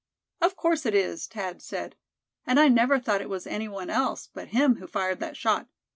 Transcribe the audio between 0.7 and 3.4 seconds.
it is," Thad said. "And I never thought it